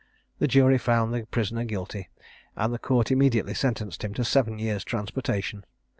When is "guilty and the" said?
1.63-2.79